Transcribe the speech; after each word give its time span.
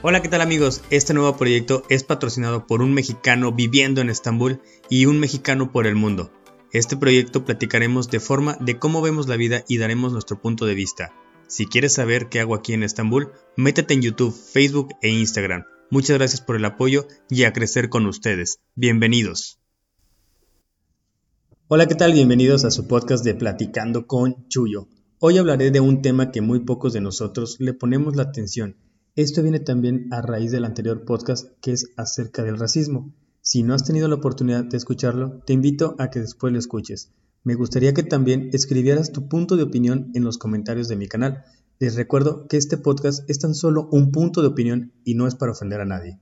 Hola, 0.00 0.22
¿qué 0.22 0.28
tal 0.28 0.42
amigos? 0.42 0.80
Este 0.90 1.12
nuevo 1.12 1.36
proyecto 1.36 1.82
es 1.88 2.04
patrocinado 2.04 2.68
por 2.68 2.82
un 2.82 2.94
mexicano 2.94 3.50
viviendo 3.50 4.00
en 4.00 4.10
Estambul 4.10 4.60
y 4.88 5.06
un 5.06 5.18
mexicano 5.18 5.72
por 5.72 5.88
el 5.88 5.96
mundo. 5.96 6.30
Este 6.72 6.96
proyecto 6.96 7.44
platicaremos 7.44 8.08
de 8.08 8.20
forma 8.20 8.56
de 8.60 8.78
cómo 8.78 9.02
vemos 9.02 9.26
la 9.26 9.34
vida 9.34 9.64
y 9.66 9.78
daremos 9.78 10.12
nuestro 10.12 10.40
punto 10.40 10.66
de 10.66 10.76
vista. 10.76 11.12
Si 11.48 11.66
quieres 11.66 11.94
saber 11.94 12.28
qué 12.28 12.38
hago 12.38 12.54
aquí 12.54 12.74
en 12.74 12.84
Estambul, 12.84 13.32
métete 13.56 13.94
en 13.94 14.02
YouTube, 14.02 14.32
Facebook 14.32 14.90
e 15.02 15.08
Instagram. 15.08 15.64
Muchas 15.90 16.16
gracias 16.16 16.42
por 16.42 16.54
el 16.54 16.64
apoyo 16.64 17.08
y 17.28 17.42
a 17.42 17.52
crecer 17.52 17.88
con 17.88 18.06
ustedes. 18.06 18.60
Bienvenidos. 18.76 19.58
Hola, 21.66 21.88
¿qué 21.88 21.96
tal? 21.96 22.12
Bienvenidos 22.12 22.64
a 22.64 22.70
su 22.70 22.86
podcast 22.86 23.24
de 23.24 23.34
Platicando 23.34 24.06
con 24.06 24.46
Chuyo. 24.46 24.86
Hoy 25.18 25.38
hablaré 25.38 25.72
de 25.72 25.80
un 25.80 26.02
tema 26.02 26.30
que 26.30 26.40
muy 26.40 26.60
pocos 26.60 26.92
de 26.92 27.00
nosotros 27.00 27.56
le 27.58 27.74
ponemos 27.74 28.14
la 28.14 28.22
atención 28.22 28.76
esto 29.22 29.42
viene 29.42 29.58
también 29.58 30.06
a 30.12 30.22
raíz 30.22 30.52
del 30.52 30.64
anterior 30.64 31.04
podcast 31.04 31.48
que 31.60 31.72
es 31.72 31.90
acerca 31.96 32.44
del 32.44 32.56
racismo. 32.56 33.12
Si 33.40 33.64
no 33.64 33.74
has 33.74 33.82
tenido 33.82 34.06
la 34.06 34.14
oportunidad 34.14 34.62
de 34.62 34.76
escucharlo, 34.76 35.40
te 35.44 35.54
invito 35.54 35.96
a 35.98 36.08
que 36.08 36.20
después 36.20 36.52
lo 36.52 36.58
escuches. 36.60 37.10
Me 37.42 37.56
gustaría 37.56 37.92
que 37.94 38.04
también 38.04 38.50
escribieras 38.52 39.10
tu 39.10 39.28
punto 39.28 39.56
de 39.56 39.64
opinión 39.64 40.12
en 40.14 40.22
los 40.22 40.38
comentarios 40.38 40.86
de 40.86 40.94
mi 40.94 41.08
canal. 41.08 41.42
Les 41.80 41.96
recuerdo 41.96 42.46
que 42.46 42.58
este 42.58 42.76
podcast 42.76 43.28
es 43.28 43.40
tan 43.40 43.56
solo 43.56 43.88
un 43.90 44.12
punto 44.12 44.40
de 44.40 44.46
opinión 44.46 44.92
y 45.02 45.14
no 45.14 45.26
es 45.26 45.34
para 45.34 45.50
ofender 45.50 45.80
a 45.80 45.84
nadie. 45.84 46.20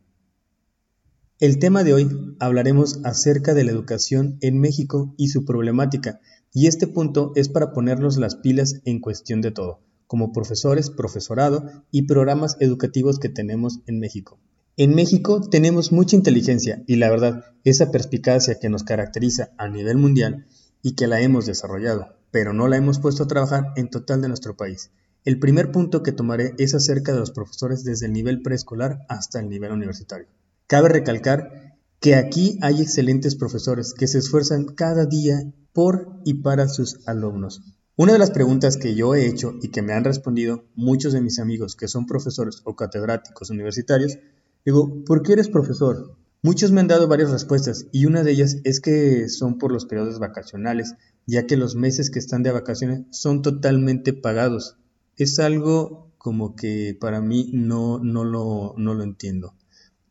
El 1.39 1.59
tema 1.59 1.85
de 1.85 1.93
hoy 1.93 2.37
hablaremos 2.39 3.01
acerca 3.05 3.53
de 3.53 3.65
la 3.65 3.73
educación 3.73 4.39
en 4.41 4.59
México 4.59 5.13
y 5.19 5.29
su 5.29 5.45
problemática, 5.45 6.21
y 6.55 6.67
este 6.67 6.87
punto 6.87 7.33
es 7.35 7.51
para 7.51 7.73
ponernos 7.75 8.17
las 8.17 8.37
pilas 8.37 8.81
en 8.87 9.01
cuestión 9.01 9.43
de 9.43 9.51
todo 9.51 9.86
como 10.07 10.33
profesores, 10.33 10.91
profesorado 10.91 11.85
y 11.91 12.03
programas 12.03 12.57
educativos 12.61 13.19
que 13.19 13.29
tenemos 13.29 13.81
en 13.87 13.99
México. 13.99 14.39
En 14.77 14.95
México 14.95 15.41
tenemos 15.41 15.91
mucha 15.91 16.17
inteligencia 16.17 16.83
y 16.87 16.97
la 16.97 17.11
verdad, 17.11 17.45
esa 17.65 17.91
perspicacia 17.91 18.59
que 18.59 18.69
nos 18.69 18.85
caracteriza 18.85 19.51
a 19.57 19.69
nivel 19.69 19.97
mundial 19.97 20.47
y 20.83 20.95
que 20.95 21.07
la 21.07 21.21
hemos 21.21 21.47
desarrollado, 21.47 22.09
pero 22.31 22.53
no 22.53 22.69
la 22.69 22.77
hemos 22.77 22.99
puesto 22.99 23.25
a 23.25 23.27
trabajar 23.27 23.73
en 23.77 23.89
total 23.89 24.21
de 24.21 24.29
nuestro 24.29 24.57
país. 24.57 24.91
El 25.25 25.39
primer 25.41 25.73
punto 25.73 26.03
que 26.03 26.13
tomaré 26.13 26.55
es 26.59 26.75
acerca 26.75 27.13
de 27.13 27.19
los 27.19 27.31
profesores 27.33 27.83
desde 27.83 28.07
el 28.07 28.13
nivel 28.13 28.43
preescolar 28.43 29.07
hasta 29.09 29.41
el 29.41 29.49
nivel 29.49 29.73
universitario. 29.73 30.29
Cabe 30.67 30.89
recalcar 30.89 31.79
que 31.99 32.15
aquí 32.15 32.59
hay 32.63 32.83
excelentes 32.83 33.35
profesores 33.35 33.95
que 33.95 34.07
se 34.07 34.19
esfuerzan 34.19 34.67
cada 34.67 35.07
día 35.07 35.53
por 35.73 36.21
y 36.25 36.35
para 36.35 36.69
sus 36.69 37.01
alumnos. 37.09 37.63
Una 37.99 38.13
de 38.13 38.19
las 38.19 38.31
preguntas 38.31 38.77
que 38.77 38.95
yo 38.95 39.15
he 39.15 39.27
hecho 39.27 39.55
y 39.63 39.69
que 39.69 39.81
me 39.81 39.95
han 39.95 40.05
respondido 40.05 40.67
muchos 40.75 41.15
de 41.15 41.23
mis 41.23 41.39
amigos 41.39 41.77
que 41.77 41.89
son 41.89 42.05
profesores 42.05 42.61
o 42.65 42.77
catedráticos 42.77 43.49
universitarios, 43.49 44.19
digo, 44.67 45.03
¿por 45.07 45.23
qué 45.23 45.33
eres 45.33 45.49
profesor? 45.49 46.15
Muchos 46.43 46.73
me 46.73 46.83
han 46.83 46.89
dado 46.89 47.09
varias 47.09 47.31
respuestas 47.31 47.87
y 47.93 48.05
una 48.05 48.23
de 48.23 48.33
ellas 48.33 48.59
es 48.65 48.81
que 48.81 49.31
son 49.31 49.57
por 49.57 49.73
los 49.73 49.87
periodos 49.87 50.19
vacacionales, 50.19 50.95
ya 51.25 51.47
que 51.47 51.57
los 51.57 51.75
meses 51.75 52.11
que 52.11 52.19
están 52.19 52.43
de 52.43 52.51
vacaciones 52.51 53.07
son 53.13 53.41
totalmente 53.41 54.13
pagados. 54.13 54.77
Es 55.17 55.39
algo 55.39 56.13
como 56.19 56.55
que 56.55 56.95
para 57.01 57.23
mí 57.23 57.49
no, 57.55 57.99
no, 57.99 58.25
lo, 58.25 58.75
no 58.77 58.93
lo 58.93 59.05
entiendo. 59.05 59.55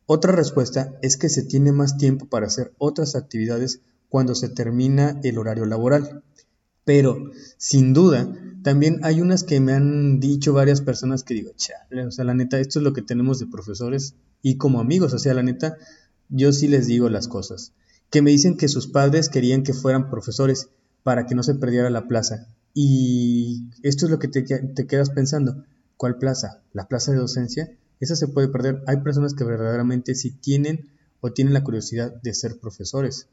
Otra 0.06 0.32
respuesta 0.32 0.98
es 1.02 1.16
que 1.16 1.28
se 1.28 1.44
tiene 1.44 1.70
más 1.70 1.98
tiempo 1.98 2.26
para 2.26 2.48
hacer 2.48 2.72
otras 2.78 3.14
actividades 3.14 3.80
cuando 4.08 4.34
se 4.34 4.48
termina 4.48 5.20
el 5.22 5.38
horario 5.38 5.66
laboral. 5.66 6.24
Pero, 6.86 7.32
sin 7.58 7.92
duda, 7.92 8.32
también 8.62 9.00
hay 9.02 9.20
unas 9.20 9.42
que 9.42 9.58
me 9.58 9.72
han 9.72 10.20
dicho 10.20 10.52
varias 10.52 10.80
personas 10.80 11.24
que 11.24 11.34
digo, 11.34 11.50
chale, 11.56 12.06
o 12.06 12.12
sea, 12.12 12.24
la 12.24 12.32
neta, 12.32 12.60
esto 12.60 12.78
es 12.78 12.84
lo 12.84 12.92
que 12.92 13.02
tenemos 13.02 13.40
de 13.40 13.48
profesores 13.48 14.14
y 14.40 14.56
como 14.56 14.78
amigos, 14.78 15.12
o 15.12 15.18
sea, 15.18 15.34
la 15.34 15.42
neta, 15.42 15.76
yo 16.28 16.52
sí 16.52 16.68
les 16.68 16.86
digo 16.86 17.08
las 17.08 17.26
cosas. 17.26 17.72
Que 18.08 18.22
me 18.22 18.30
dicen 18.30 18.56
que 18.56 18.68
sus 18.68 18.86
padres 18.86 19.28
querían 19.28 19.64
que 19.64 19.72
fueran 19.72 20.10
profesores 20.10 20.68
para 21.02 21.26
que 21.26 21.34
no 21.34 21.42
se 21.42 21.56
perdiera 21.56 21.90
la 21.90 22.06
plaza. 22.06 22.46
Y 22.72 23.68
esto 23.82 24.04
es 24.04 24.12
lo 24.12 24.20
que 24.20 24.28
te, 24.28 24.42
te 24.42 24.86
quedas 24.86 25.10
pensando. 25.10 25.64
¿Cuál 25.96 26.18
plaza? 26.18 26.62
¿La 26.72 26.86
plaza 26.86 27.10
de 27.10 27.18
docencia? 27.18 27.68
Esa 27.98 28.14
se 28.14 28.28
puede 28.28 28.46
perder. 28.46 28.84
Hay 28.86 28.98
personas 28.98 29.34
que 29.34 29.42
verdaderamente 29.42 30.14
sí 30.14 30.30
tienen 30.30 30.88
o 31.20 31.32
tienen 31.32 31.52
la 31.52 31.64
curiosidad 31.64 32.14
de 32.22 32.32
ser 32.32 32.60
profesores. 32.60 33.28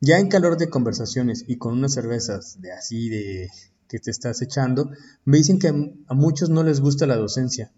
Ya 0.00 0.18
en 0.18 0.28
calor 0.28 0.56
de 0.56 0.68
conversaciones 0.68 1.44
y 1.46 1.56
con 1.56 1.74
unas 1.74 1.94
cervezas 1.94 2.60
de 2.60 2.72
así 2.72 3.08
de 3.08 3.50
que 3.88 3.98
te 3.98 4.10
estás 4.10 4.42
echando, 4.42 4.90
me 5.24 5.38
dicen 5.38 5.58
que 5.58 5.68
a 5.68 6.14
muchos 6.14 6.50
no 6.50 6.62
les 6.62 6.80
gusta 6.80 7.06
la 7.06 7.16
docencia. 7.16 7.72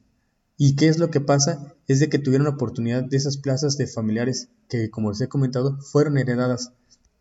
¿Y 0.56 0.74
qué 0.74 0.88
es 0.88 0.98
lo 0.98 1.10
que 1.10 1.20
pasa? 1.20 1.74
Es 1.86 2.00
de 2.00 2.08
que 2.08 2.18
tuvieron 2.18 2.46
la 2.46 2.54
oportunidad 2.54 3.04
de 3.04 3.16
esas 3.16 3.36
plazas 3.36 3.76
de 3.76 3.86
familiares 3.86 4.48
que, 4.68 4.90
como 4.90 5.10
les 5.10 5.20
he 5.20 5.28
comentado, 5.28 5.78
fueron 5.80 6.16
heredadas. 6.16 6.72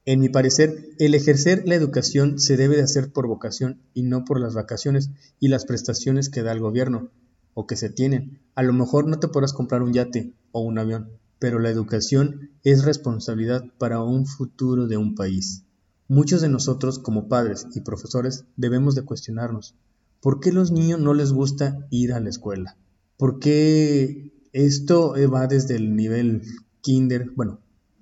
En 0.06 0.20
mi 0.20 0.30
parecer, 0.30 0.90
el 1.00 1.16
ejercer 1.16 1.64
la 1.66 1.76
educación 1.76 2.40
se 2.40 2.58
debe 2.58 2.78
de 2.78 2.84
hacer 2.84 3.12
por 3.12 3.28
vocación 3.28 3.82
y 3.94 4.04
no 4.04 4.24
por 4.24 4.40
las 4.40 4.54
vacaciones 4.54 5.10
y 5.40 5.50
las 5.50 5.66
prestaciones 5.66 6.30
que 6.30 6.44
da 6.44 6.52
el 6.52 6.62
gobierno 6.62 7.10
o 7.54 7.68
que 7.68 7.76
se 7.76 7.90
tienen. 7.90 8.40
A 8.54 8.64
lo 8.64 8.72
mejor 8.72 9.08
no 9.08 9.20
te 9.20 9.28
podrás 9.28 9.54
comprar 9.54 9.82
un 9.82 9.94
yate 9.94 10.34
o 10.52 10.62
un 10.62 10.78
avión, 10.78 11.10
pero 11.40 11.60
la 11.60 11.70
educación 11.70 12.52
es 12.64 12.86
responsabilidad 12.86 13.64
para 13.78 14.02
un 14.02 14.26
futuro 14.26 14.88
de 14.88 14.98
un 14.98 15.16
país. 15.16 15.64
Muchos 16.08 16.42
de 16.42 16.50
nosotros 16.50 17.00
como 17.00 17.28
padres 17.28 17.68
y 17.74 17.82
profesores 17.82 18.46
debemos 18.56 18.96
de 18.96 19.04
cuestionarnos, 19.04 19.76
¿por 20.22 20.40
qué 20.40 20.52
los 20.52 20.72
niños 20.72 21.00
no 21.00 21.14
les 21.14 21.32
gusta 21.32 21.88
ir 21.90 22.14
a 22.14 22.20
la 22.20 22.30
escuela? 22.30 22.78
¿Por 23.18 23.40
qué 23.40 24.34
esto 24.54 25.16
va 25.32 25.48
desde 25.48 25.76
el 25.76 25.96
nivel 25.96 26.44
kinder, 26.82 27.32
bueno, 27.36 27.60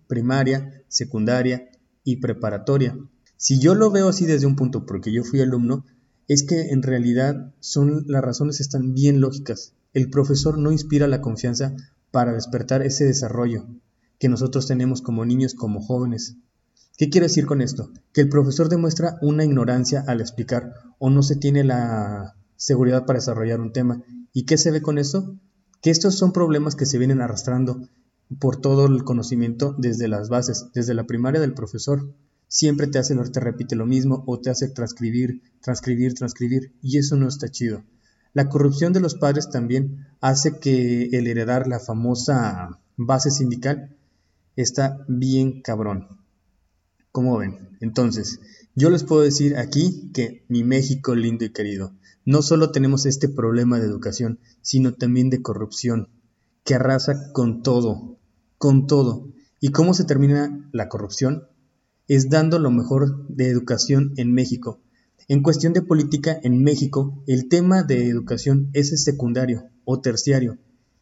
primaria, 0.07 0.83
secundaria 0.87 1.69
y 2.03 2.17
preparatoria? 2.17 2.97
Si 3.37 3.59
yo 3.59 3.75
lo 3.75 3.91
veo 3.91 4.09
así 4.09 4.25
desde 4.25 4.47
un 4.47 4.55
punto, 4.55 4.85
porque 4.85 5.11
yo 5.11 5.23
fui 5.23 5.41
alumno, 5.41 5.85
es 6.27 6.43
que 6.43 6.69
en 6.69 6.81
realidad 6.81 7.53
son 7.59 8.05
las 8.07 8.23
razones 8.23 8.59
están 8.59 8.93
bien 8.93 9.19
lógicas. 9.19 9.73
El 9.93 10.09
profesor 10.09 10.57
no 10.57 10.71
inspira 10.71 11.07
la 11.07 11.21
confianza 11.21 11.75
para 12.13 12.33
despertar 12.33 12.83
ese 12.83 13.05
desarrollo 13.05 13.65
que 14.19 14.29
nosotros 14.29 14.67
tenemos 14.67 15.01
como 15.01 15.25
niños, 15.25 15.55
como 15.55 15.81
jóvenes. 15.81 16.37
¿Qué 16.95 17.09
quiero 17.09 17.25
decir 17.25 17.47
con 17.47 17.59
esto? 17.59 17.89
Que 18.13 18.21
el 18.21 18.29
profesor 18.29 18.69
demuestra 18.69 19.17
una 19.23 19.43
ignorancia 19.43 20.03
al 20.05 20.21
explicar 20.21 20.75
o 20.99 21.09
no 21.09 21.23
se 21.23 21.37
tiene 21.37 21.63
la 21.63 22.35
seguridad 22.55 23.07
para 23.07 23.17
desarrollar 23.17 23.59
un 23.61 23.73
tema. 23.73 24.03
¿Y 24.31 24.45
qué 24.45 24.59
se 24.59 24.69
ve 24.69 24.83
con 24.83 24.99
esto? 24.99 25.39
Que 25.81 25.89
estos 25.89 26.15
son 26.15 26.33
problemas 26.33 26.75
que 26.75 26.85
se 26.85 26.99
vienen 26.99 27.19
arrastrando 27.19 27.89
por 28.39 28.57
todo 28.57 28.85
el 28.85 29.03
conocimiento 29.03 29.75
desde 29.79 30.07
las 30.07 30.29
bases, 30.29 30.67
desde 30.75 30.93
la 30.93 31.07
primaria 31.07 31.41
del 31.41 31.55
profesor. 31.55 32.13
Siempre 32.47 32.85
te 32.85 32.99
hace, 32.99 33.15
te 33.15 33.39
repite 33.39 33.75
lo 33.75 33.87
mismo 33.87 34.23
o 34.27 34.39
te 34.39 34.51
hace 34.51 34.69
transcribir, 34.69 35.41
transcribir, 35.63 36.13
transcribir 36.13 36.75
y 36.83 36.99
eso 36.99 37.15
no 37.15 37.27
está 37.27 37.49
chido. 37.49 37.83
La 38.33 38.49
corrupción 38.49 38.93
de 38.93 38.99
los 38.99 39.13
padres 39.13 39.49
también 39.51 40.07
hace 40.19 40.57
que 40.59 41.09
el 41.11 41.27
heredar 41.27 41.67
la 41.67 41.79
famosa 41.79 42.79
base 42.97 43.29
sindical 43.29 43.95
está 44.55 45.05
bien 45.07 45.61
cabrón. 45.61 46.07
¿Cómo 47.11 47.37
ven? 47.37 47.77
Entonces, 47.79 48.39
yo 48.73 48.89
les 48.89 49.03
puedo 49.03 49.21
decir 49.21 49.55
aquí 49.57 50.09
que 50.15 50.43
mi 50.47 50.63
México 50.63 51.13
lindo 51.13 51.45
y 51.45 51.51
querido, 51.51 51.93
no 52.25 52.41
solo 52.41 52.71
tenemos 52.71 53.05
este 53.05 53.29
problema 53.29 53.79
de 53.79 53.85
educación, 53.85 54.39
sino 54.61 54.93
también 54.93 55.29
de 55.29 55.43
corrupción, 55.43 56.09
que 56.63 56.73
arrasa 56.73 57.31
con 57.33 57.61
todo, 57.61 58.17
con 58.57 58.87
todo. 58.87 59.27
¿Y 59.59 59.69
cómo 59.69 59.93
se 59.93 60.05
termina 60.05 60.69
la 60.71 60.89
corrupción? 60.89 61.47
Es 62.07 62.29
dando 62.29 62.57
lo 62.57 62.71
mejor 62.71 63.27
de 63.27 63.47
educación 63.47 64.13
en 64.17 64.33
México, 64.33 64.79
en 65.27 65.41
cuestión 65.41 65.71
de 65.73 65.81
política 65.81 66.37
en 66.43 66.63
México, 66.63 67.23
el 67.27 67.47
tema 67.47 67.83
de 67.83 68.07
educación 68.09 68.69
es 68.73 69.03
secundario 69.03 69.69
o 69.85 70.01
terciario 70.01 70.57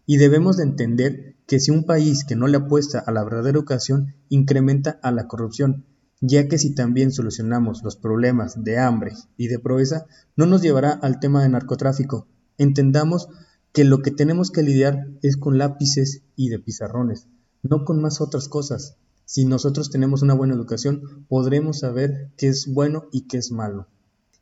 y 0.05 0.17
debemos 0.17 0.57
de 0.57 0.63
entender 0.63 1.37
que 1.47 1.59
si 1.59 1.71
un 1.71 1.85
país 1.85 2.23
que 2.23 2.35
no 2.35 2.47
le 2.47 2.57
apuesta 2.57 2.99
a 2.99 3.11
la 3.11 3.23
verdadera 3.23 3.57
educación 3.57 4.15
incrementa 4.29 4.99
a 5.01 5.11
la 5.11 5.27
corrupción, 5.27 5.85
ya 6.19 6.47
que 6.47 6.59
si 6.59 6.75
también 6.75 7.11
solucionamos 7.11 7.81
los 7.83 7.95
problemas 7.95 8.63
de 8.63 8.77
hambre 8.77 9.13
y 9.37 9.47
de 9.47 9.57
pobreza, 9.57 10.05
no 10.35 10.45
nos 10.45 10.61
llevará 10.61 10.91
al 10.91 11.19
tema 11.19 11.41
de 11.41 11.49
narcotráfico. 11.49 12.27
Entendamos 12.57 13.27
que 13.73 13.85
lo 13.85 14.01
que 14.01 14.11
tenemos 14.11 14.51
que 14.51 14.61
lidiar 14.61 15.07
es 15.23 15.35
con 15.35 15.57
lápices 15.57 16.23
y 16.35 16.49
de 16.49 16.59
pizarrones, 16.59 17.27
no 17.63 17.85
con 17.85 18.01
más 18.01 18.21
otras 18.21 18.49
cosas. 18.49 18.97
Si 19.25 19.45
nosotros 19.45 19.89
tenemos 19.89 20.21
una 20.21 20.33
buena 20.33 20.53
educación, 20.53 21.25
podremos 21.27 21.79
saber 21.79 22.31
qué 22.37 22.49
es 22.49 22.71
bueno 22.71 23.05
y 23.11 23.27
qué 23.27 23.37
es 23.37 23.51
malo. 23.51 23.87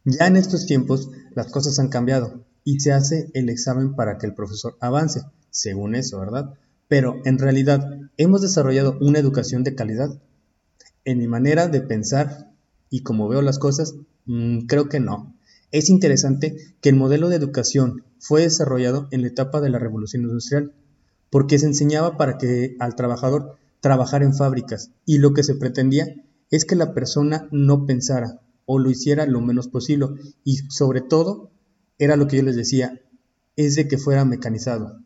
Ya 0.06 0.28
en 0.28 0.38
estos 0.38 0.66
tiempos 0.66 1.10
las 1.36 1.51
cosas 1.51 1.78
han 1.80 1.90
cambiado 1.90 2.46
y 2.63 2.80
se 2.80 2.94
hace 2.94 3.30
el 3.34 3.50
examen 3.50 3.96
para 3.96 4.18
que 4.18 4.28
el 4.28 4.34
profesor 4.34 4.78
avance, 4.80 5.24
según 5.50 5.96
eso, 5.96 6.19
¿verdad? 6.19 6.54
Pero 6.88 7.18
en 7.25 7.38
realidad, 7.38 7.86
¿hemos 8.18 8.42
desarrollado 8.42 8.98
una 9.01 9.19
educación 9.19 9.63
de 9.63 9.75
calidad? 9.75 10.22
En 11.04 11.18
mi 11.18 11.28
manera 11.28 11.68
de 11.68 11.81
pensar 11.81 12.51
y 12.90 13.04
como 13.04 13.28
veo 13.28 13.42
las 13.42 13.60
cosas, 13.60 13.96
mm, 14.25 14.68
creo 14.68 14.88
que 14.88 15.00
no. 15.00 15.36
Es 15.72 15.90
interesante 15.90 16.56
que 16.81 16.90
el 16.90 16.95
modelo 16.95 17.30
de 17.30 17.36
educación 17.36 18.04
fue 18.19 18.42
desarrollado 18.42 19.07
en 19.12 19.22
la 19.22 19.28
etapa 19.28 19.62
de 19.62 19.69
la 19.69 19.80
revolución 19.80 20.24
industrial, 20.24 20.74
porque 21.30 21.60
se 21.60 21.68
enseñaba 21.68 22.18
para 22.18 22.38
que 22.38 22.75
al 22.80 22.95
trabajador 22.95 23.57
trabajara 23.81 24.25
en 24.25 24.34
fábricas 24.34 24.92
y 25.06 25.19
lo 25.19 25.34
que 25.34 25.44
se 25.44 25.56
pretendía 25.56 26.07
es 26.52 26.66
que 26.66 26.75
la 26.75 26.94
persona 26.94 27.48
no 27.52 27.86
pensara 27.86 28.40
o 28.71 28.77
lo 28.77 28.92
hiciera 28.92 29.25
lo 29.25 29.42
menos 29.42 29.68
posible 29.68 30.10
y 30.44 30.57
sobre 30.69 31.01
todo 31.01 31.50
era 31.98 32.16
lo 32.16 32.27
que 32.27 32.38
yo 32.38 32.44
les 32.44 32.56
decía, 32.56 33.01
es 33.56 33.74
de 33.74 33.88
que 33.88 33.98
fuera 33.98 34.25
mecanizado. 34.25 35.00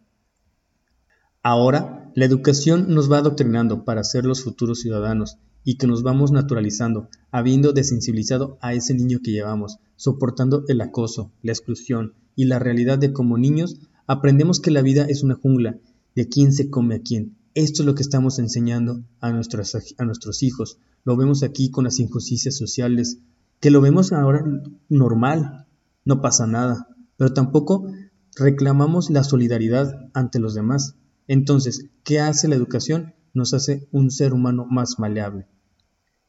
Ahora, 1.42 2.12
la 2.14 2.26
educación 2.26 2.94
nos 2.94 3.10
va 3.10 3.20
adoctrinando 3.20 3.86
para 3.86 4.04
ser 4.04 4.26
los 4.26 4.44
futuros 4.44 4.82
ciudadanos 4.82 5.38
y 5.64 5.76
que 5.76 5.88
nos 5.88 6.04
vamos 6.04 6.34
naturalizando, 6.34 7.08
habiendo 7.32 7.72
desensibilizado 7.72 8.58
a 8.60 8.74
ese 8.74 8.96
niño 8.96 9.20
que 9.24 9.32
llevamos, 9.32 9.78
soportando 9.96 10.66
el 10.68 10.82
acoso, 10.82 11.32
la 11.42 11.54
exclusión 11.54 12.16
y 12.36 12.44
la 12.44 12.60
realidad 12.60 12.98
de 12.98 13.14
como 13.14 13.38
niños 13.38 13.78
aprendemos 14.08 14.60
que 14.60 14.72
la 14.72 14.82
vida 14.82 15.06
es 15.08 15.24
una 15.24 15.36
jungla, 15.36 15.78
de 16.16 16.28
quién 16.28 16.52
se 16.52 16.70
come 16.70 16.96
a 16.96 17.02
quién. 17.02 17.38
Esto 17.56 17.84
es 17.84 17.86
lo 17.86 17.96
que 17.96 18.04
estamos 18.04 18.40
enseñando 18.40 19.06
a 19.22 19.32
nuestros, 19.32 19.78
a 19.98 20.04
nuestros 20.04 20.44
hijos. 20.44 20.80
Lo 21.06 21.16
vemos 21.16 21.44
aquí 21.44 21.72
con 21.72 21.86
las 21.86 22.00
injusticias 22.00 22.58
sociales, 22.58 23.20
que 23.64 23.72
lo 23.72 23.80
vemos 23.80 24.12
ahora 24.12 24.44
normal, 24.90 25.68
no 26.04 26.22
pasa 26.22 26.46
nada, 26.46 26.90
pero 27.16 27.32
tampoco 27.32 27.88
reclamamos 28.36 29.10
la 29.10 29.24
solidaridad 29.24 30.10
ante 30.14 30.40
los 30.40 30.54
demás. 30.54 30.98
Entonces, 31.30 31.86
¿qué 32.04 32.20
hace 32.20 32.50
la 32.50 32.56
educación? 32.56 33.14
Nos 33.34 33.54
hace 33.54 33.88
un 33.94 34.12
ser 34.12 34.34
humano 34.34 34.68
más 34.70 35.00
maleable. 35.00 35.48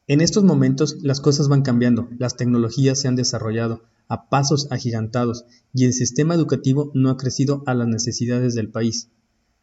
En 0.07 0.21
estos 0.21 0.45
momentos 0.45 0.95
las 1.01 1.19
cosas 1.19 1.49
van 1.49 1.61
cambiando, 1.61 2.07
las 2.17 2.37
tecnologías 2.37 3.01
se 3.01 3.09
han 3.09 3.17
desarrollado 3.17 3.81
a 4.07 4.29
pasos 4.29 4.69
agigantados 4.71 5.43
y 5.73 5.83
el 5.83 5.91
sistema 5.91 6.35
educativo 6.35 6.89
no 6.93 7.09
ha 7.09 7.17
crecido 7.17 7.63
a 7.65 7.73
las 7.73 7.89
necesidades 7.89 8.55
del 8.55 8.71
país. 8.71 9.09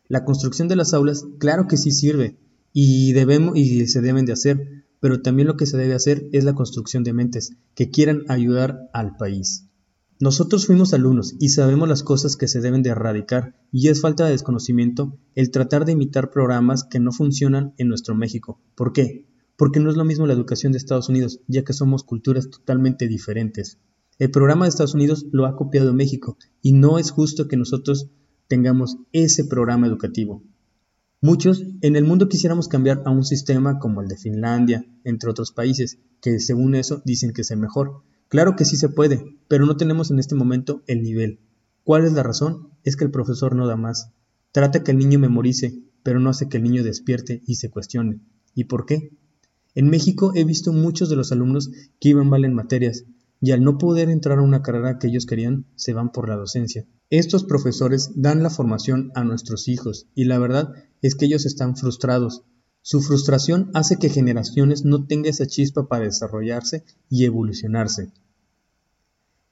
La 0.08 0.26
construcción 0.26 0.68
de 0.68 0.76
las 0.76 0.92
aulas, 0.92 1.24
claro 1.38 1.68
que 1.68 1.78
sí 1.78 1.90
sirve 1.90 2.36
y 2.74 3.14
debemos 3.14 3.56
y 3.56 3.86
se 3.86 4.02
deben 4.02 4.26
de 4.26 4.34
hacer, 4.34 4.81
pero 5.02 5.20
también 5.20 5.48
lo 5.48 5.56
que 5.56 5.66
se 5.66 5.76
debe 5.76 5.94
hacer 5.94 6.28
es 6.30 6.44
la 6.44 6.54
construcción 6.54 7.02
de 7.02 7.12
mentes 7.12 7.56
que 7.74 7.90
quieran 7.90 8.22
ayudar 8.28 8.88
al 8.92 9.16
país. 9.16 9.66
Nosotros 10.20 10.66
fuimos 10.66 10.94
alumnos 10.94 11.34
y 11.40 11.48
sabemos 11.48 11.88
las 11.88 12.04
cosas 12.04 12.36
que 12.36 12.46
se 12.46 12.60
deben 12.60 12.84
de 12.84 12.90
erradicar 12.90 13.56
y 13.72 13.88
es 13.88 14.00
falta 14.00 14.24
de 14.24 14.30
desconocimiento 14.30 15.18
el 15.34 15.50
tratar 15.50 15.86
de 15.86 15.92
imitar 15.92 16.30
programas 16.30 16.84
que 16.84 17.00
no 17.00 17.10
funcionan 17.10 17.74
en 17.78 17.88
nuestro 17.88 18.14
México. 18.14 18.60
¿Por 18.76 18.92
qué? 18.92 19.26
Porque 19.56 19.80
no 19.80 19.90
es 19.90 19.96
lo 19.96 20.04
mismo 20.04 20.28
la 20.28 20.34
educación 20.34 20.70
de 20.70 20.78
Estados 20.78 21.08
Unidos, 21.08 21.40
ya 21.48 21.64
que 21.64 21.72
somos 21.72 22.04
culturas 22.04 22.48
totalmente 22.48 23.08
diferentes. 23.08 23.78
El 24.20 24.30
programa 24.30 24.66
de 24.66 24.68
Estados 24.68 24.94
Unidos 24.94 25.26
lo 25.32 25.46
ha 25.46 25.56
copiado 25.56 25.92
México 25.92 26.38
y 26.62 26.74
no 26.74 27.00
es 27.00 27.10
justo 27.10 27.48
que 27.48 27.56
nosotros 27.56 28.08
tengamos 28.46 28.98
ese 29.10 29.46
programa 29.46 29.88
educativo. 29.88 30.44
Muchos 31.22 31.64
en 31.80 31.96
el 31.96 32.04
mundo 32.04 32.28
quisiéramos 32.28 32.68
cambiar 32.68 33.02
a 33.06 33.10
un 33.10 33.24
sistema 33.24 33.78
como 33.78 34.02
el 34.02 34.08
de 34.08 34.18
Finlandia, 34.18 34.84
entre 35.04 35.30
otros 35.30 35.52
países, 35.52 35.98
que 36.20 36.38
según 36.38 36.74
eso 36.74 37.00
dicen 37.06 37.32
que 37.32 37.40
es 37.40 37.50
el 37.50 37.58
mejor, 37.58 38.02
Claro 38.32 38.56
que 38.56 38.64
sí 38.64 38.76
se 38.76 38.88
puede, 38.88 39.36
pero 39.46 39.66
no 39.66 39.76
tenemos 39.76 40.10
en 40.10 40.18
este 40.18 40.34
momento 40.34 40.82
el 40.86 41.02
nivel. 41.02 41.40
¿Cuál 41.84 42.06
es 42.06 42.14
la 42.14 42.22
razón? 42.22 42.70
Es 42.82 42.96
que 42.96 43.04
el 43.04 43.10
profesor 43.10 43.54
no 43.54 43.66
da 43.66 43.76
más. 43.76 44.08
Trata 44.52 44.82
que 44.82 44.92
el 44.92 44.96
niño 44.96 45.18
memorice, 45.18 45.82
pero 46.02 46.18
no 46.18 46.30
hace 46.30 46.48
que 46.48 46.56
el 46.56 46.62
niño 46.62 46.82
despierte 46.82 47.42
y 47.46 47.56
se 47.56 47.68
cuestione. 47.68 48.20
¿Y 48.54 48.64
por 48.64 48.86
qué? 48.86 49.10
En 49.74 49.90
México 49.90 50.32
he 50.34 50.44
visto 50.44 50.72
muchos 50.72 51.10
de 51.10 51.16
los 51.16 51.30
alumnos 51.30 51.70
que 52.00 52.08
iban 52.08 52.30
mal 52.30 52.46
en 52.46 52.54
materias, 52.54 53.04
y 53.42 53.50
al 53.50 53.62
no 53.62 53.76
poder 53.76 54.08
entrar 54.08 54.38
a 54.38 54.42
una 54.42 54.62
carrera 54.62 54.98
que 54.98 55.08
ellos 55.08 55.26
querían, 55.26 55.66
se 55.76 55.92
van 55.92 56.12
por 56.12 56.28
la 56.28 56.36
docencia. 56.36 56.86
Estos 57.10 57.44
profesores 57.44 58.12
dan 58.14 58.42
la 58.42 58.48
formación 58.48 59.12
a 59.14 59.24
nuestros 59.24 59.68
hijos, 59.68 60.06
y 60.14 60.24
la 60.24 60.38
verdad 60.38 60.72
es 61.02 61.14
que 61.14 61.26
ellos 61.26 61.44
están 61.44 61.76
frustrados, 61.76 62.44
su 62.84 63.00
frustración 63.00 63.70
hace 63.74 63.96
que 63.96 64.08
generaciones 64.08 64.84
no 64.84 65.06
tengan 65.06 65.30
esa 65.30 65.46
chispa 65.46 65.86
para 65.86 66.04
desarrollarse 66.04 66.84
y 67.08 67.24
evolucionarse. 67.24 68.10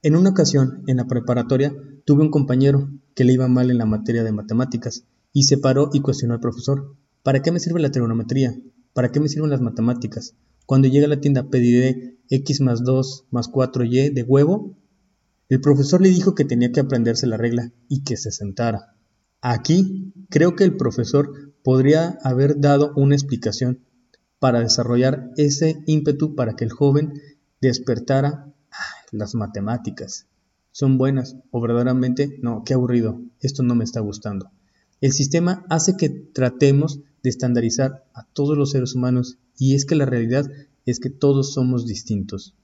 En 0.03 0.17
una 0.17 0.31
ocasión, 0.31 0.83
en 0.89 0.97
la 0.97 1.07
preparatoria, 1.07 1.73
tuve 2.05 2.23
un 2.23 2.33
compañero 2.33 2.91
que 3.15 3.23
le 3.23 3.35
iba 3.35 3.47
mal 3.47 3.71
en 3.71 3.79
la 3.79 3.87
materia 3.87 4.25
de 4.25 4.33
matemáticas 4.33 5.05
y 5.33 5.45
se 5.45 5.59
paró 5.59 5.91
y 5.93 6.01
cuestionó 6.01 6.35
al 6.35 6.41
profesor, 6.41 6.97
¿para 7.23 7.41
qué 7.41 7.53
me 7.53 7.61
sirve 7.61 7.79
la 7.79 7.93
trigonometría? 7.93 8.53
¿Para 8.95 9.13
qué 9.13 9.21
me 9.21 9.29
sirven 9.29 9.51
las 9.51 9.61
matemáticas? 9.61 10.35
Cuando 10.67 10.89
llegue 10.89 11.07
a 11.07 11.09
la 11.09 11.21
tienda 11.21 11.51
pediré 11.51 12.19
x 12.31 12.61
más 12.61 12.85
2 12.85 13.27
más 13.31 13.51
4y 13.51 14.13
de 14.13 14.23
huevo. 14.23 14.77
El 15.49 15.61
profesor 15.61 16.01
le 16.01 16.11
dijo 16.11 16.35
que 16.35 16.45
tenía 16.45 16.71
que 16.71 16.81
aprenderse 16.81 17.27
la 17.27 17.37
regla 17.37 17.73
y 17.89 18.03
que 18.05 18.17
se 18.17 18.31
sentara. 18.31 18.95
Aquí 19.41 20.13
creo 20.29 20.55
que 20.55 20.65
el 20.65 20.77
profesor 20.77 21.53
podría 21.65 22.19
haber 22.23 22.61
dado 22.61 22.93
una 22.95 23.17
explicación 23.17 23.81
para 24.39 24.61
desarrollar 24.61 25.31
ese 25.37 25.83
ímpetu 25.87 26.35
para 26.35 26.55
que 26.55 26.65
el 26.65 26.71
joven 26.71 27.15
despertara 27.61 28.55
las 29.11 29.35
matemáticas. 29.35 30.27
¿Son 30.73 30.99
buenas 30.99 31.37
o 31.51 31.61
verdaderamente 31.61 32.39
no? 32.43 32.63
Qué 32.65 32.75
aburrido, 32.75 33.21
esto 33.41 33.63
no 33.63 33.75
me 33.75 33.85
está 33.85 34.01
gustando. 34.01 34.51
El 35.01 35.13
sistema 35.13 35.65
hace 35.71 35.97
que 35.97 36.11
tratemos 36.11 37.01
de 37.23 37.31
estandarizar 37.31 38.05
a 38.13 38.27
todos 38.33 38.59
los 38.59 38.71
seres 38.71 38.95
humanos 38.95 39.39
y 39.59 39.75
es 39.75 39.87
que 39.87 39.95
la 39.95 40.05
realidad 40.05 40.51
es 40.85 41.01
que 41.01 41.09
todos 41.09 41.55
somos 41.55 41.87
distintos. 41.87 42.55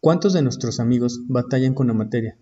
¿Cuántos 0.00 0.34
de 0.34 0.42
nuestros 0.42 0.78
amigos 0.78 1.22
batallan 1.26 1.72
con 1.72 1.86
la 1.86 1.94
materia? 1.94 2.36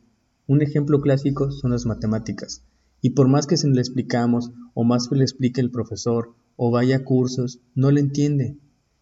Un 0.49 0.61
ejemplo 0.61 1.01
clásico 1.01 1.53
son 1.53 1.71
las 1.71 1.87
matemáticas. 1.87 2.65
Y 3.01 3.11
por 3.11 3.29
más 3.29 3.47
que 3.47 3.57
se 3.57 3.69
le 3.69 3.81
explicamos, 3.81 4.51
o 4.75 4.83
más 4.83 5.09
que 5.09 5.15
le 5.15 5.23
explique 5.23 5.61
el 5.61 5.71
profesor, 5.71 6.35
o 6.57 6.73
vaya 6.73 6.97
a 6.97 7.05
cursos, 7.05 7.61
no 7.77 7.93
le 7.93 8.01
entiende. 8.01 8.57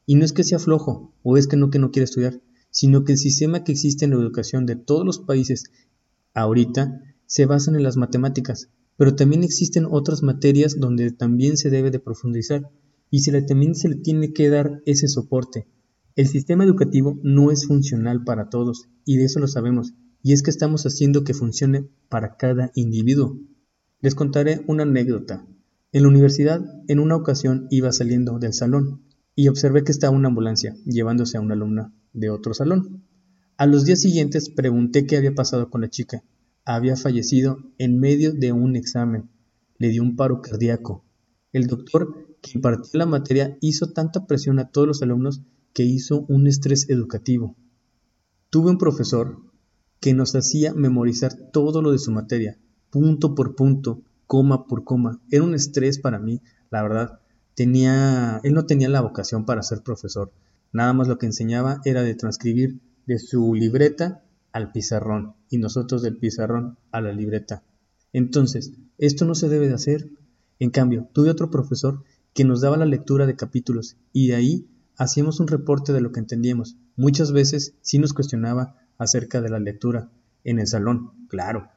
Y 0.05 0.16
no 0.16 0.25
es 0.26 0.34
que 0.34 0.44
sea 0.44 0.58
flojo, 0.58 1.14
o 1.23 1.38
es 1.38 1.46
que 1.46 1.56
no 1.56 1.70
que 1.70 1.78
no 1.78 1.90
quiere 1.90 2.05
estudiar, 2.05 2.40
sino 2.70 3.05
que 3.05 3.12
el 3.12 3.19
sistema 3.19 3.64
que 3.64 3.73
existe 3.73 4.05
en 4.05 4.11
la 4.11 4.16
educación 4.16 4.66
de 4.66 4.76
todos 4.76 5.06
los 5.06 5.19
países 5.19 5.64
ahorita 6.34 7.00
se 7.26 7.46
basan 7.46 7.76
en 7.76 7.82
las 7.82 7.96
matemáticas, 7.96 8.69
pero 9.00 9.14
también 9.14 9.44
existen 9.44 9.87
otras 9.91 10.23
materias 10.23 10.79
donde 10.79 11.11
también 11.11 11.56
se 11.56 11.70
debe 11.70 11.91
de 11.91 12.00
profundizar 12.00 12.70
y 13.08 13.20
se 13.20 13.32
le, 13.32 13.41
también 13.41 13.75
se 13.75 13.88
le 13.88 13.94
tiene 13.94 14.35
que 14.35 14.50
dar 14.50 14.82
ese 14.85 15.08
soporte. 15.08 15.67
El 16.17 16.26
sistema 16.26 16.64
educativo 16.64 17.19
no 17.23 17.50
es 17.50 17.67
funcional 17.67 18.25
para 18.25 18.50
todos 18.50 18.91
y 19.06 19.17
de 19.17 19.25
eso 19.25 19.41
lo 19.41 19.49
sabemos, 19.49 19.94
y 20.23 20.35
es 20.35 20.43
que 20.43 20.50
estamos 20.50 20.85
haciendo 20.85 21.25
que 21.25 21.32
funcione 21.32 21.88
para 22.11 22.37
cada 22.37 22.73
individuo. 22.75 23.38
Les 24.02 24.14
contaré 24.14 24.67
una 24.67 24.82
anécdota. 24.82 25.47
En 25.93 26.02
la 26.02 26.08
universidad, 26.11 26.62
en 26.87 26.99
una 26.99 27.17
ocasión 27.17 27.69
iba 27.71 27.92
saliendo 27.92 28.38
del 28.38 28.52
salón 28.52 29.00
y 29.35 29.49
observé 29.49 29.83
que 29.83 29.92
estaba 29.92 30.14
una 30.14 30.28
ambulancia 30.28 30.76
llevándose 30.85 31.38
a 31.38 31.40
una 31.40 31.54
alumna 31.54 31.95
de 32.12 32.28
otro 32.28 32.52
salón. 32.52 33.02
A 33.57 33.64
los 33.64 33.87
días 33.87 34.02
siguientes 34.02 34.50
pregunté 34.50 35.07
qué 35.07 35.16
había 35.16 35.35
pasado 35.35 35.71
con 35.71 35.80
la 35.80 35.88
chica. 35.88 36.23
Había 36.64 36.97
fallecido 36.97 37.59
en 37.79 37.99
medio 37.99 38.33
de 38.33 38.52
un 38.52 38.76
examen. 38.76 39.31
Le 39.79 39.88
dio 39.88 40.02
un 40.02 40.17
paro 40.17 40.40
cardíaco. 40.43 41.05
El 41.52 41.67
doctor 41.67 42.37
que 42.43 42.52
impartió 42.55 42.99
la 42.99 43.07
materia 43.07 43.57
hizo 43.61 43.93
tanta 43.93 44.26
presión 44.26 44.59
a 44.59 44.71
todos 44.71 44.87
los 44.87 45.02
alumnos 45.02 45.43
que 45.73 45.85
hizo 45.85 46.26
un 46.29 46.47
estrés 46.47 46.88
educativo. 46.90 47.57
Tuve 48.50 48.71
un 48.71 48.79
profesor 48.79 49.38
que 50.00 50.14
nos 50.14 50.35
hacía 50.35 50.75
memorizar 50.75 51.35
todo 51.52 51.83
lo 51.83 51.93
de 51.93 51.99
su 51.99 52.11
materia, 52.11 52.59
punto 52.90 53.35
por 53.35 53.55
punto, 53.55 54.02
coma 54.26 54.67
por 54.67 54.85
coma. 54.85 55.21
Era 55.31 55.45
un 55.45 55.55
estrés 55.55 55.99
para 55.99 56.19
mí, 56.19 56.40
la 56.71 56.83
verdad. 56.83 57.21
Tenía, 57.55 58.40
él 58.43 58.55
no 58.55 58.67
tenía 58.67 58.88
la 58.88 59.00
vocación 59.00 59.45
para 59.45 59.62
ser 59.62 59.83
profesor. 59.83 60.33
Nada 60.73 60.93
más 60.93 61.09
lo 61.09 61.19
que 61.19 61.26
enseñaba 61.26 61.81
era 61.85 62.02
de 62.02 62.14
transcribir 62.14 62.81
de 63.07 63.19
su 63.19 63.55
libreta 63.55 64.23
al 64.52 64.73
pizarrón 64.73 65.35
y 65.49 65.59
nosotros 65.59 66.02
del 66.02 66.16
pizarrón 66.16 66.78
a 66.90 67.00
la 67.00 67.12
libreta. 67.12 67.62
Entonces, 68.12 68.73
esto 68.99 69.25
no 69.25 69.35
se 69.35 69.49
debe 69.49 69.69
de 69.69 69.75
hacer. 69.75 70.11
En 70.59 70.71
cambio, 70.71 71.09
tuve 71.12 71.30
otro 71.30 71.50
profesor 71.50 72.04
que 72.35 72.45
nos 72.45 72.61
daba 72.61 72.76
la 72.76 72.87
lectura 72.87 73.26
de 73.26 73.37
capítulos 73.37 73.97
y 74.12 74.28
de 74.28 74.35
ahí 74.35 74.66
hacíamos 74.97 75.40
un 75.40 75.49
reporte 75.49 75.92
de 75.92 76.00
lo 76.00 76.12
que 76.12 76.21
entendíamos. 76.21 76.76
Muchas 76.97 77.33
veces 77.33 77.75
sí 77.80 77.99
nos 77.99 78.12
cuestionaba 78.12 78.76
acerca 78.99 79.40
de 79.40 79.49
la 79.49 79.59
lectura 79.59 80.11
en 80.45 80.59
el 80.59 80.66
salón, 80.66 81.12
claro, 81.28 81.69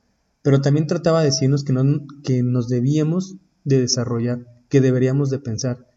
pero 0.41 0.61
también 0.61 0.87
trataba 0.87 1.21
de 1.21 1.27
decirnos 1.27 1.63
que, 1.63 1.73
no, 1.73 2.05
que 2.23 2.43
nos 2.43 2.67
debíamos 2.67 3.37
de 3.63 3.79
desarrollar, 3.79 4.45
que 4.69 4.81
deberíamos 4.81 5.29
de 5.29 5.39
pensar, 5.39 5.87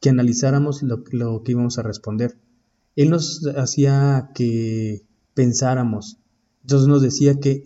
que 0.00 0.10
analizáramos 0.10 0.82
lo, 0.82 1.02
lo 1.10 1.42
que 1.42 1.52
íbamos 1.52 1.78
a 1.78 1.82
responder. 1.82 2.38
Él 2.94 3.10
nos 3.10 3.46
hacía 3.56 4.30
que 4.34 5.02
pensáramos, 5.34 6.18
entonces 6.66 6.88
nos 6.88 7.00
decía 7.00 7.38
que 7.38 7.62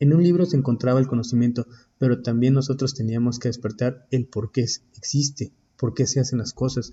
en 0.00 0.12
un 0.12 0.22
libro 0.22 0.44
se 0.44 0.58
encontraba 0.58 1.00
el 1.00 1.06
conocimiento, 1.06 1.66
pero 1.96 2.20
también 2.20 2.52
nosotros 2.52 2.92
teníamos 2.92 3.38
que 3.38 3.48
despertar 3.48 4.06
el 4.10 4.26
por 4.26 4.52
qué 4.52 4.66
existe, 4.98 5.54
por 5.78 5.94
qué 5.94 6.06
se 6.06 6.20
hacen 6.20 6.40
las 6.40 6.52
cosas. 6.52 6.92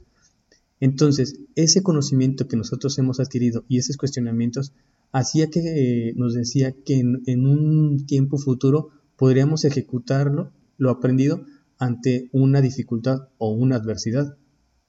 Entonces, 0.79 1.41
ese 1.55 1.84
conocimiento 1.84 2.48
que 2.48 2.55
nosotros 2.55 2.98
hemos 3.00 3.20
adquirido 3.20 3.65
y 3.67 3.79
esos 3.79 3.98
cuestionamientos 3.98 4.72
hacía 5.12 5.50
que 5.50 5.60
eh, 5.60 6.13
nos 6.15 6.36
decía 6.36 6.74
que 6.86 7.00
en, 7.00 7.46
un 7.46 8.05
tiempo 8.05 8.38
futuro 8.38 8.91
podríamos 9.17 9.65
ejecutarlo, 9.65 10.53
lo 10.77 10.89
aprendido, 10.89 11.43
ante 11.79 12.29
una 12.31 12.62
dificultad 12.62 13.27
o 13.39 13.51
una 13.51 13.75
adversidad. 13.75 14.38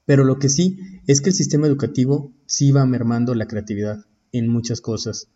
Pero 0.05 0.23
lo 0.23 0.39
que 0.39 0.49
sí 0.49 0.79
es 1.09 1.21
que 1.21 1.31
el 1.31 1.35
sistema 1.35 1.67
educativo 1.67 2.33
sí 2.47 2.71
va 2.71 2.87
mermando 2.87 3.35
la 3.35 3.49
creatividad 3.49 4.07
en 4.31 4.47
muchas 4.47 4.81
cosas. 4.81 5.27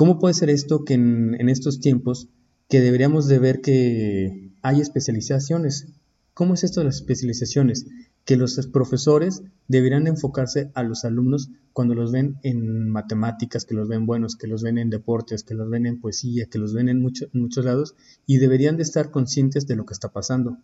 ¿Cómo 0.00 0.18
puede 0.18 0.32
ser 0.32 0.48
esto 0.48 0.86
que 0.86 0.94
en, 0.94 1.50
estos 1.50 1.78
tiempos 1.78 2.30
que 2.70 2.80
deberíamos 2.80 3.28
de 3.28 3.38
ver 3.38 3.60
que 3.60 4.50
hay 4.62 4.80
especializaciones? 4.80 5.88
¿Cómo 6.32 6.54
es 6.54 6.64
esto 6.64 6.80
de 6.80 6.86
las 6.86 6.94
especializaciones? 6.94 7.84
Que 8.24 8.38
los 8.38 8.66
profesores 8.68 9.42
deberían 9.68 10.06
enfocarse 10.06 10.70
a 10.72 10.84
los 10.84 11.04
alumnos 11.04 11.50
cuando 11.74 11.94
los 11.94 12.12
ven 12.12 12.38
en 12.42 12.88
matemáticas, 12.88 13.66
que 13.66 13.74
los 13.74 13.88
ven 13.88 14.06
buenos, 14.06 14.36
que 14.36 14.46
los 14.46 14.62
ven 14.62 14.78
en 14.78 14.88
deportes, 14.88 15.44
que 15.44 15.52
los 15.52 15.68
ven 15.68 15.84
en 15.84 16.00
poesía, 16.00 16.46
que 16.46 16.58
los 16.58 16.72
ven 16.72 16.88
en, 16.88 17.04
en 17.04 17.40
muchos 17.42 17.64
lados 17.66 17.94
y 18.24 18.38
deberían 18.38 18.78
de 18.78 18.84
estar 18.84 19.10
conscientes 19.10 19.66
de 19.66 19.76
lo 19.76 19.84
que 19.84 19.92
está 19.92 20.08
pasando. 20.08 20.56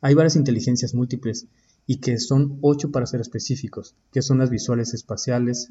Hay 0.00 0.14
varias 0.14 0.36
inteligencias 0.36 0.94
múltiples 0.94 1.48
y 1.86 1.96
que 1.96 2.18
son 2.18 2.56
ocho 2.62 2.90
para 2.90 3.04
ser 3.04 3.20
específicos, 3.20 3.94
que 4.10 4.22
son 4.22 4.38
las 4.38 4.48
visuales 4.48 4.94
espaciales, 4.94 5.68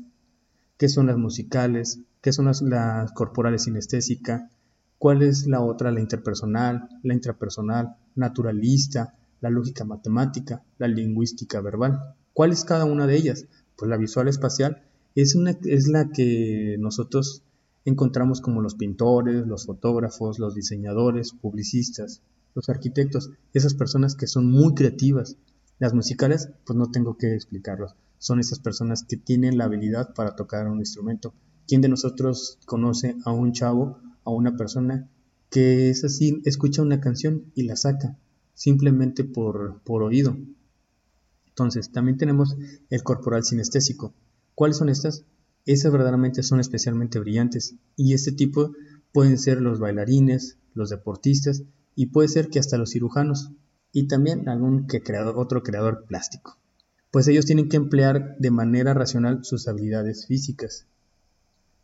que 0.79 0.87
son 0.87 1.07
las 1.07 1.17
musicales, 1.17 1.99
que 2.21 2.31
son 2.31 2.45
las, 2.45 3.11
corporales 3.13 3.63
sinestésica, 3.63 4.49
cuál 4.97 5.21
es 5.23 5.45
la 5.45 5.61
otra, 5.61 5.91
la 5.91 5.99
interpersonal, 5.99 6.87
la 7.03 7.13
intrapersonal, 7.13 7.97
naturalista, 8.15 9.13
la 9.41 9.49
lógica 9.49 9.83
matemática, 9.83 10.63
la 10.77 10.87
lingüística 10.87 11.59
verbal. 11.59 12.15
¿Cuál 12.31 12.53
es 12.53 12.63
cada 12.63 12.85
una 12.85 13.07
de 13.07 13.17
ellas? 13.17 13.45
Pues 13.75 13.89
la 13.89 13.97
visual 13.97 14.29
espacial 14.29 14.81
es, 15.15 15.35
una, 15.35 15.51
es 15.65 15.89
la 15.89 16.11
que 16.11 16.77
nosotros 16.79 17.43
encontramos 17.83 18.39
como 18.39 18.61
los 18.61 18.75
pintores, 18.75 19.45
los 19.45 19.65
fotógrafos, 19.65 20.39
los 20.39 20.55
diseñadores, 20.55 21.33
publicistas, 21.33 22.21
los 22.55 22.69
arquitectos, 22.69 23.31
esas 23.53 23.73
personas 23.73 24.15
que 24.15 24.27
son 24.27 24.49
muy 24.49 24.73
creativas, 24.75 25.35
las 25.77 25.93
musicales, 25.93 26.49
pues 26.65 26.77
no 26.77 26.89
tengo 26.89 27.17
que 27.17 27.35
explicarlos. 27.35 27.95
Son 28.19 28.39
esas 28.39 28.59
personas 28.59 29.03
que 29.03 29.17
tienen 29.17 29.57
la 29.57 29.65
habilidad 29.65 30.13
para 30.13 30.35
tocar 30.35 30.67
un 30.67 30.79
instrumento. 30.79 31.33
¿Quién 31.67 31.81
de 31.81 31.89
nosotros 31.89 32.59
conoce 32.65 33.15
a 33.25 33.31
un 33.31 33.53
chavo, 33.53 33.97
a 34.23 34.29
una 34.29 34.55
persona 34.55 35.09
que 35.49 35.89
es 35.89 36.03
así, 36.03 36.41
escucha 36.45 36.83
una 36.83 37.01
canción 37.01 37.51
y 37.55 37.63
la 37.63 37.75
saca, 37.75 38.19
simplemente 38.53 39.23
por, 39.23 39.81
por 39.83 40.03
oído? 40.03 40.37
Entonces, 41.47 41.91
también 41.91 42.17
tenemos 42.17 42.55
el 42.89 43.03
corporal 43.03 43.43
sinestésico. 43.43 44.13
¿Cuáles 44.53 44.77
son 44.77 44.89
estas? 44.89 45.25
Esas 45.65 45.91
verdaderamente 45.91 46.43
son 46.43 46.59
especialmente 46.59 47.19
brillantes 47.19 47.75
y 47.95 48.13
este 48.13 48.31
tipo 48.31 48.73
pueden 49.11 49.37
ser 49.37 49.61
los 49.61 49.79
bailarines, 49.79 50.57
los 50.73 50.89
deportistas 50.89 51.63
y 51.95 52.07
puede 52.07 52.27
ser 52.27 52.49
que 52.49 52.59
hasta 52.59 52.77
los 52.77 52.91
cirujanos 52.91 53.51
y 53.91 54.07
también 54.07 54.47
algún 54.47 54.87
que 54.87 55.01
otro 55.35 55.63
creador 55.63 56.05
plástico, 56.05 56.57
pues 57.11 57.27
ellos 57.27 57.45
tienen 57.45 57.69
que 57.69 57.77
emplear 57.77 58.37
de 58.37 58.51
manera 58.51 58.93
racional 58.93 59.43
sus 59.43 59.67
habilidades 59.67 60.25
físicas. 60.27 60.85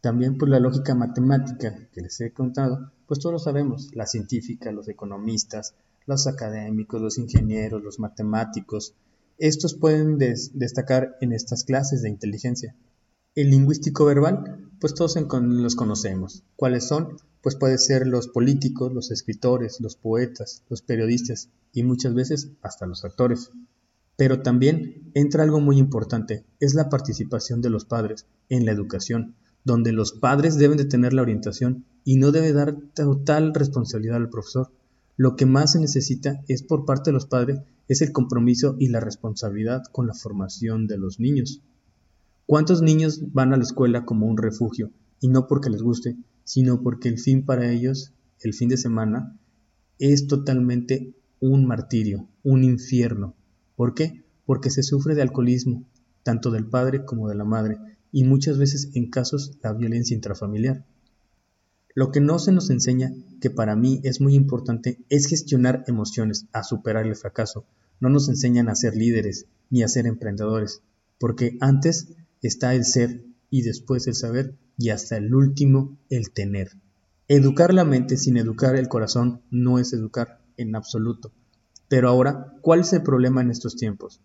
También 0.01 0.37
pues, 0.37 0.51
la 0.51 0.59
lógica 0.59 0.93
matemática 0.93 1.87
que 1.91 2.01
les 2.01 2.21
he 2.21 2.31
contado, 2.31 2.91
pues 3.07 3.19
todos 3.19 3.33
lo 3.33 3.39
sabemos, 3.39 3.89
la 3.93 4.05
científica, 4.05 4.71
los 4.71 4.87
economistas, 4.87 5.73
los 6.05 6.27
académicos, 6.27 7.01
los 7.01 7.17
ingenieros, 7.17 7.83
los 7.83 7.99
matemáticos, 7.99 8.93
estos 9.37 9.73
pueden 9.73 10.17
destacar 10.17 11.17
en 11.19 11.33
estas 11.33 11.65
clases 11.65 12.01
de 12.01 12.09
inteligencia. 12.09 12.75
El 13.35 13.49
lingüístico 13.49 14.05
verbal, 14.05 14.69
pues 14.79 14.93
todos 14.93 15.17
los 15.17 15.75
conocemos. 15.75 16.43
¿Cuáles 16.55 16.87
son? 16.87 17.17
Pues 17.41 17.57
puede 17.57 17.77
ser 17.77 18.07
los 18.07 18.29
políticos, 18.29 18.93
los 18.93 19.11
escritores, 19.11 19.81
los 19.81 19.97
poetas, 19.97 20.63
los 20.69 20.81
periodistas 20.81 21.49
y 21.73 21.83
muchas 21.83 22.13
veces 22.13 22.51
hasta 22.61 22.85
los 22.85 23.03
actores. 23.03 23.51
Pero 24.17 24.41
también 24.41 25.11
entra 25.13 25.43
algo 25.43 25.59
muy 25.59 25.77
importante, 25.77 26.45
es 26.59 26.73
la 26.73 26.89
participación 26.89 27.61
de 27.61 27.69
los 27.69 27.85
padres 27.85 28.27
en 28.49 28.65
la 28.65 28.71
educación, 28.71 29.35
donde 29.63 29.91
los 29.91 30.13
padres 30.13 30.57
deben 30.57 30.77
de 30.77 30.85
tener 30.85 31.13
la 31.13 31.21
orientación 31.21 31.85
y 32.03 32.17
no 32.17 32.31
debe 32.31 32.53
dar 32.53 32.77
total 32.93 33.53
responsabilidad 33.53 34.17
al 34.17 34.29
profesor. 34.29 34.71
Lo 35.17 35.35
que 35.35 35.45
más 35.45 35.71
se 35.71 35.79
necesita 35.79 36.43
es 36.47 36.63
por 36.63 36.85
parte 36.85 37.09
de 37.09 37.13
los 37.13 37.25
padres 37.25 37.61
es 37.87 38.01
el 38.01 38.11
compromiso 38.11 38.75
y 38.79 38.89
la 38.89 38.99
responsabilidad 38.99 39.83
con 39.91 40.07
la 40.07 40.13
formación 40.13 40.87
de 40.87 40.97
los 40.97 41.19
niños. 41.19 41.61
¿Cuántos 42.45 42.81
niños 42.81 43.33
van 43.33 43.53
a 43.53 43.57
la 43.57 43.63
escuela 43.63 44.05
como 44.05 44.27
un 44.27 44.37
refugio 44.37 44.91
y 45.19 45.29
no 45.29 45.47
porque 45.47 45.69
les 45.69 45.81
guste, 45.81 46.15
sino 46.43 46.81
porque 46.81 47.09
el 47.09 47.19
fin 47.19 47.45
para 47.45 47.71
ellos, 47.71 48.13
el 48.41 48.53
fin 48.53 48.69
de 48.69 48.77
semana, 48.77 49.39
es 49.97 50.27
totalmente 50.27 51.15
un 51.39 51.65
martirio, 51.65 52.27
un 52.43 52.63
infierno. 52.63 53.35
¿Por 53.75 53.93
qué? 53.93 54.23
Porque 54.45 54.69
se 54.69 54.83
sufre 54.83 55.15
de 55.15 55.21
alcoholismo, 55.21 55.83
tanto 56.23 56.51
del 56.51 56.65
padre 56.65 57.05
como 57.05 57.27
de 57.29 57.35
la 57.35 57.45
madre, 57.45 57.77
y 58.11 58.23
muchas 58.23 58.57
veces 58.57 58.89
en 58.93 59.09
casos 59.09 59.57
la 59.61 59.73
violencia 59.73 60.15
intrafamiliar. 60.15 60.85
Lo 61.93 62.11
que 62.11 62.19
no 62.19 62.39
se 62.39 62.51
nos 62.51 62.69
enseña, 62.69 63.13
que 63.39 63.49
para 63.49 63.75
mí 63.75 64.01
es 64.03 64.21
muy 64.21 64.35
importante, 64.35 64.99
es 65.09 65.27
gestionar 65.27 65.83
emociones, 65.87 66.45
a 66.51 66.63
superar 66.63 67.05
el 67.05 67.15
fracaso. 67.15 67.65
No 67.99 68.09
nos 68.09 68.27
enseñan 68.27 68.69
a 68.69 68.75
ser 68.75 68.95
líderes 68.95 69.45
ni 69.69 69.81
a 69.83 69.87
ser 69.87 70.05
emprendedores, 70.05 70.81
porque 71.19 71.57
antes 71.61 72.09
está 72.41 72.75
el 72.75 72.85
ser 72.85 73.23
y 73.49 73.61
después 73.61 74.07
el 74.07 74.15
saber 74.15 74.55
y 74.77 74.89
hasta 74.89 75.17
el 75.17 75.33
último 75.33 75.97
el 76.09 76.31
tener. 76.31 76.71
Educar 77.27 77.73
la 77.73 77.85
mente 77.85 78.17
sin 78.17 78.37
educar 78.37 78.75
el 78.75 78.89
corazón 78.89 79.41
no 79.49 79.79
es 79.79 79.93
educar 79.93 80.41
en 80.57 80.75
absoluto. 80.75 81.31
Pero 81.87 82.09
ahora, 82.09 82.53
¿cuál 82.61 82.81
es 82.81 82.93
el 82.93 83.03
problema 83.03 83.41
en 83.41 83.51
estos 83.51 83.75
tiempos? 83.75 84.21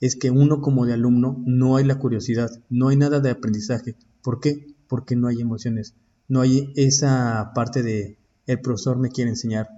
Es 0.00 0.16
que 0.16 0.30
uno 0.30 0.60
como 0.60 0.86
de 0.86 0.94
alumno 0.94 1.42
no 1.46 1.76
hay 1.76 1.84
la 1.84 1.98
curiosidad, 1.98 2.50
no 2.68 2.88
hay 2.88 2.96
nada 2.96 3.20
de 3.20 3.30
aprendizaje. 3.30 3.96
¿Por 4.22 4.40
qué? 4.40 4.74
Porque 4.88 5.16
no 5.16 5.28
hay 5.28 5.40
emociones. 5.40 5.94
No 6.28 6.40
hay 6.40 6.72
esa 6.76 7.52
parte 7.54 7.82
de 7.82 8.16
el 8.46 8.60
profesor 8.60 8.98
me 8.98 9.10
quiere 9.10 9.30
enseñar, 9.30 9.68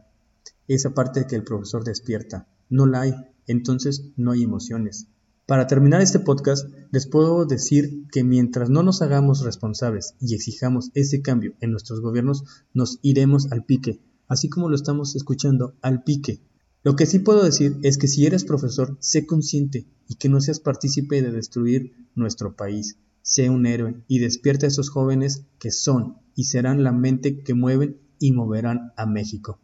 esa 0.68 0.94
parte 0.94 1.26
que 1.26 1.36
el 1.36 1.44
profesor 1.44 1.84
despierta. 1.84 2.46
No 2.68 2.86
la 2.86 3.02
hay. 3.02 3.14
Entonces 3.46 4.12
no 4.16 4.32
hay 4.32 4.42
emociones. 4.42 5.08
Para 5.46 5.66
terminar 5.66 6.00
este 6.00 6.20
podcast, 6.20 6.68
les 6.92 7.06
puedo 7.06 7.44
decir 7.44 8.06
que 8.12 8.22
mientras 8.22 8.70
no 8.70 8.82
nos 8.82 9.02
hagamos 9.02 9.44
responsables 9.44 10.14
y 10.20 10.34
exijamos 10.34 10.90
ese 10.94 11.20
cambio 11.20 11.54
en 11.60 11.72
nuestros 11.72 12.00
gobiernos, 12.00 12.44
nos 12.72 12.98
iremos 13.02 13.50
al 13.50 13.64
pique, 13.64 14.00
así 14.28 14.48
como 14.48 14.68
lo 14.68 14.76
estamos 14.76 15.16
escuchando, 15.16 15.74
al 15.82 16.04
pique. 16.04 16.40
Lo 16.84 16.96
que 16.96 17.06
sí 17.06 17.20
puedo 17.20 17.44
decir 17.44 17.78
es 17.82 17.96
que 17.96 18.08
si 18.08 18.26
eres 18.26 18.44
profesor, 18.44 18.96
sé 19.00 19.24
consciente 19.24 19.86
y 20.08 20.16
que 20.16 20.28
no 20.28 20.40
seas 20.40 20.58
partícipe 20.58 21.22
de 21.22 21.30
destruir 21.30 21.92
nuestro 22.14 22.56
país. 22.56 22.98
Sé 23.22 23.50
un 23.50 23.66
héroe 23.66 24.02
y 24.08 24.18
despierta 24.18 24.66
a 24.66 24.68
esos 24.68 24.90
jóvenes 24.90 25.46
que 25.60 25.70
son 25.70 26.16
y 26.34 26.44
serán 26.44 26.82
la 26.82 26.90
mente 26.90 27.42
que 27.42 27.54
mueven 27.54 28.00
y 28.18 28.32
moverán 28.32 28.92
a 28.96 29.06
México. 29.06 29.60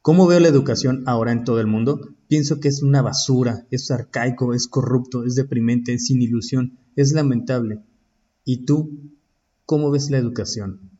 ¿Cómo 0.00 0.26
veo 0.26 0.40
la 0.40 0.48
educación 0.48 1.02
ahora 1.06 1.32
en 1.32 1.44
todo 1.44 1.60
el 1.60 1.66
mundo? 1.66 2.00
Pienso 2.28 2.58
que 2.58 2.68
es 2.68 2.82
una 2.82 3.02
basura, 3.02 3.66
es 3.70 3.90
arcaico, 3.90 4.54
es 4.54 4.66
corrupto, 4.66 5.24
es 5.24 5.34
deprimente, 5.34 5.92
es 5.92 6.06
sin 6.06 6.22
ilusión, 6.22 6.78
es 6.94 7.12
lamentable. 7.12 7.84
¿Y 8.44 8.64
tú 8.64 9.12
cómo 9.66 9.90
ves 9.90 10.10
la 10.10 10.18
educación? 10.18 10.95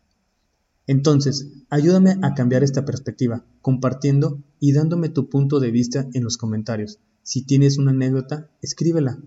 Entonces, 0.86 1.48
ayúdame 1.68 2.16
a 2.22 2.34
cambiar 2.34 2.62
esta 2.62 2.84
perspectiva, 2.84 3.44
compartiendo 3.60 4.42
y 4.60 4.72
dándome 4.72 5.08
tu 5.08 5.28
punto 5.28 5.58
de 5.58 5.70
vista 5.70 6.06
en 6.12 6.22
los 6.22 6.36
comentarios. 6.36 7.00
Si 7.22 7.42
tienes 7.42 7.76
una 7.76 7.90
anécdota, 7.90 8.50
escríbela. 8.62 9.18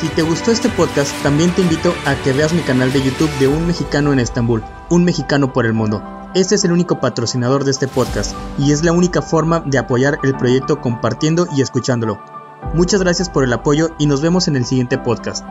Si 0.00 0.08
te 0.08 0.22
gustó 0.22 0.50
este 0.50 0.70
podcast, 0.70 1.12
también 1.22 1.54
te 1.54 1.60
invito 1.60 1.92
a 2.06 2.14
que 2.22 2.32
veas 2.32 2.54
mi 2.54 2.62
canal 2.62 2.90
de 2.92 3.02
YouTube 3.02 3.30
de 3.38 3.48
Un 3.48 3.66
Mexicano 3.66 4.12
en 4.12 4.20
Estambul, 4.20 4.62
Un 4.88 5.04
Mexicano 5.04 5.52
por 5.52 5.66
el 5.66 5.74
Mundo. 5.74 6.02
Este 6.34 6.54
es 6.54 6.64
el 6.64 6.72
único 6.72 7.00
patrocinador 7.00 7.64
de 7.64 7.72
este 7.72 7.88
podcast 7.88 8.34
y 8.56 8.70
es 8.70 8.84
la 8.84 8.92
única 8.92 9.20
forma 9.20 9.60
de 9.66 9.78
apoyar 9.78 10.18
el 10.22 10.36
proyecto 10.36 10.80
compartiendo 10.80 11.48
y 11.54 11.60
escuchándolo. 11.60 12.39
Muchas 12.74 13.00
gracias 13.00 13.28
por 13.28 13.44
el 13.44 13.52
apoyo 13.52 13.90
y 13.98 14.06
nos 14.06 14.20
vemos 14.20 14.48
en 14.48 14.56
el 14.56 14.64
siguiente 14.64 14.98
podcast. 14.98 15.44